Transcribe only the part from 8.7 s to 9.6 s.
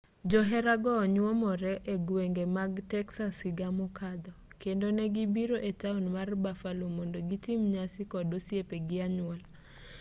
gi anyuola